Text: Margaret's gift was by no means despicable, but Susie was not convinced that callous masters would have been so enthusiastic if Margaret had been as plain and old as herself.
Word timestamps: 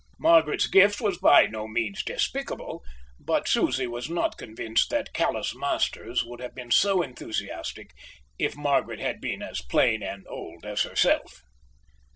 Margaret's 0.17 0.65
gift 0.65 0.99
was 0.99 1.19
by 1.19 1.45
no 1.45 1.67
means 1.67 2.03
despicable, 2.03 2.83
but 3.19 3.47
Susie 3.47 3.85
was 3.85 4.09
not 4.09 4.35
convinced 4.35 4.89
that 4.89 5.13
callous 5.13 5.53
masters 5.53 6.23
would 6.25 6.39
have 6.41 6.55
been 6.55 6.71
so 6.71 7.03
enthusiastic 7.03 7.91
if 8.39 8.57
Margaret 8.57 8.99
had 8.99 9.21
been 9.21 9.43
as 9.43 9.61
plain 9.61 10.01
and 10.01 10.25
old 10.27 10.65
as 10.65 10.81
herself. 10.81 11.43